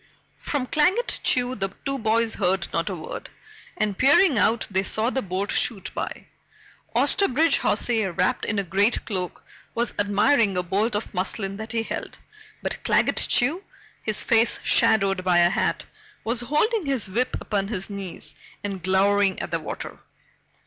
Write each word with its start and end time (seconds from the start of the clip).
From 0.39 0.65
Claggett 0.65 1.19
Chew 1.21 1.53
the 1.53 1.69
two 1.85 1.99
boys 1.99 2.33
heard 2.33 2.67
not 2.73 2.89
a 2.89 2.95
word, 2.95 3.29
and 3.77 3.95
peering 3.95 4.35
out, 4.35 4.65
they 4.71 4.81
saw 4.81 5.11
the 5.11 5.21
boat 5.21 5.51
shoot 5.51 5.91
by. 5.93 6.25
Osterbridge 6.95 7.59
Hawsey, 7.59 8.07
wrapped 8.07 8.43
in 8.43 8.57
a 8.57 8.63
great 8.63 9.05
cloak, 9.05 9.43
was 9.75 9.93
admiring 9.99 10.57
a 10.57 10.63
bolt 10.63 10.95
of 10.95 11.13
muslin 11.13 11.57
that 11.57 11.73
he 11.73 11.83
held, 11.83 12.17
but 12.63 12.83
Claggett 12.83 13.27
Chew, 13.29 13.63
his 14.03 14.23
face 14.23 14.59
shadowed 14.63 15.23
by 15.23 15.37
a 15.37 15.51
hat, 15.51 15.85
was 16.23 16.41
holding 16.41 16.87
his 16.87 17.07
whip 17.07 17.37
upon 17.39 17.67
his 17.67 17.87
knees 17.87 18.33
and 18.63 18.81
glowering 18.81 19.39
at 19.39 19.51
the 19.51 19.59
water. 19.59 19.99